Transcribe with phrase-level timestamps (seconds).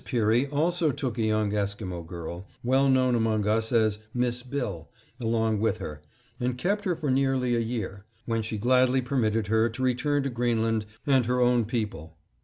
[0.03, 4.89] Peary also took a young Esquimo girl, well known among us as "Miss Bill,"
[5.19, 6.01] along with her,
[6.39, 10.31] and kept her for nearly a year, when she gladly permitted her to return to
[10.31, 12.17] Greenland and her own people.